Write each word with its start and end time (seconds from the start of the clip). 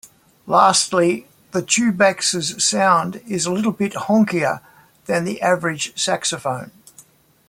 Lastly, 0.47 1.27
the 1.51 1.61
tubax's 1.61 2.65
sound 2.65 3.17
is 3.27 3.45
a 3.45 3.51
little 3.51 3.71
bit 3.71 3.93
"honkier" 3.93 4.59
than 5.05 5.25
the 5.25 5.39
average 5.43 5.95
saxophone. 5.95 6.71